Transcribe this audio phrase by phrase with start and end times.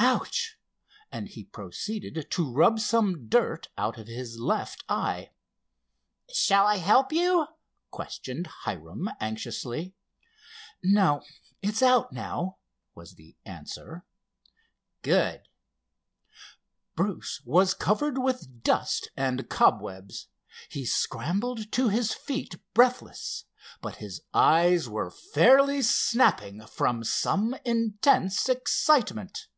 [0.00, 0.56] "Ouch!"
[1.12, 5.30] and he proceeded to rub some dirt out of his left eye.
[6.32, 7.46] "Shall I help you?"
[7.90, 9.94] questioned Hiram, anxiously.
[10.82, 11.22] "No,
[11.62, 12.56] it's out now,"
[12.94, 14.04] was the answer.
[15.02, 15.42] "Good."
[16.94, 20.28] Bruce was covered with dust and cobwebs.
[20.70, 23.44] He scrambled to his feet breathless,
[23.82, 29.48] but his eyes were fairly snapping from some intense excitement.